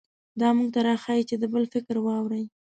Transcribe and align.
دا 0.39 0.49
موږ 0.57 0.67
ته 0.73 0.79
راښيي 0.87 1.23
چې 1.29 1.35
د 1.37 1.43
بل 1.53 1.63
فکر 1.73 1.95
واورئ. 2.05 2.43